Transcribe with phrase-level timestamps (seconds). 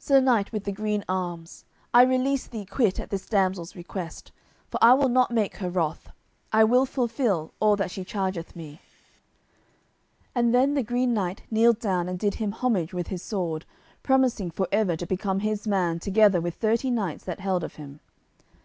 [0.00, 4.32] Sir Knight with the green arms, I release thee quit at this damsel's request,
[4.68, 6.10] for I will not make her wroth;
[6.52, 8.80] I will fulfil all that she chargeth me."
[10.34, 13.64] And then the Green Knight kneeled down and did him homage with his sword,
[14.02, 18.00] promising for ever to become his man together with thirty knights that held of him.